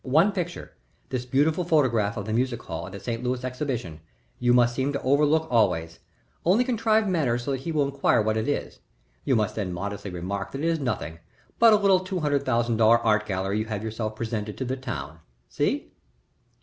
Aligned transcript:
One 0.03 0.31
picture 0.31 0.73
this 1.09 1.27
beautiful 1.27 1.63
photograph 1.63 2.17
of 2.17 2.25
the 2.25 2.33
music 2.33 2.63
hall 2.63 2.87
at 2.87 2.91
the 2.93 2.99
St. 2.99 3.23
Louis 3.23 3.43
Exhibition 3.43 3.99
you 4.39 4.51
must 4.51 4.73
seem 4.73 4.91
to 4.93 5.01
overlook 5.03 5.47
always, 5.51 5.99
only 6.43 6.63
contrive 6.63 7.07
matters 7.07 7.43
so 7.43 7.51
that 7.51 7.59
he 7.59 7.71
will 7.71 7.85
inquire 7.85 8.19
what 8.19 8.35
it 8.35 8.47
is. 8.47 8.79
You 9.25 9.35
must 9.35 9.53
then 9.55 9.71
modestly 9.71 10.09
remark 10.09 10.53
that 10.53 10.63
it 10.63 10.67
is 10.67 10.79
nothing 10.79 11.19
but 11.59 11.71
a 11.71 11.75
little 11.75 11.99
two 11.99 12.21
hundred 12.21 12.45
thousand 12.45 12.77
dollar 12.77 12.97
art 13.01 13.27
gallery 13.27 13.59
you 13.59 13.65
have 13.65 13.83
yourself 13.83 14.15
presented 14.15 14.57
to 14.57 14.65
the 14.65 14.75
town. 14.75 15.19
See?" 15.49 15.91